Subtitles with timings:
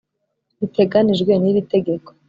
[0.59, 2.09] Biteganijwe n iri tegeko